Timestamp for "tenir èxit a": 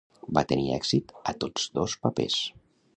0.51-1.37